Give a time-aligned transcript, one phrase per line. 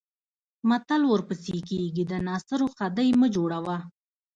[0.69, 3.77] متل ورپسې کېږي د ناصرو خدۍ مه جوړوه.